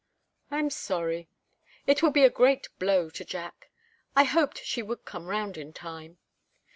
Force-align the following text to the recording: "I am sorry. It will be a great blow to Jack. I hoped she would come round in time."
"I 0.49 0.57
am 0.57 0.71
sorry. 0.71 1.29
It 1.85 2.01
will 2.01 2.09
be 2.09 2.23
a 2.23 2.31
great 2.31 2.69
blow 2.79 3.11
to 3.11 3.23
Jack. 3.23 3.69
I 4.15 4.23
hoped 4.23 4.63
she 4.65 4.81
would 4.81 5.05
come 5.05 5.27
round 5.27 5.59
in 5.59 5.73
time." 5.73 6.17